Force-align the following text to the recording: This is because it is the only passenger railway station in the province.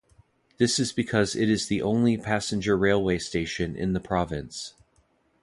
This 0.57 0.79
is 0.79 0.91
because 0.93 1.35
it 1.35 1.47
is 1.47 1.67
the 1.67 1.83
only 1.83 2.17
passenger 2.17 2.75
railway 2.75 3.19
station 3.19 3.75
in 3.75 3.93
the 3.93 3.99
province. 3.99 4.73